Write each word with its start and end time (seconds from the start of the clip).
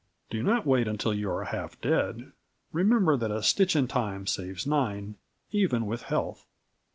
Do 0.31 0.41
not 0.41 0.65
wait 0.65 0.87
until 0.87 1.13
you 1.13 1.29
are 1.29 1.43
half 1.43 1.79
dead 1.79 2.31
remember 2.71 3.17
that 3.17 3.29
a 3.29 3.43
stitch 3.43 3.75
in 3.75 3.87
time 3.87 4.25
saves 4.25 4.65
nine, 4.65 5.17
even 5.51 5.85
with 5.85 6.01
health." 6.01 6.47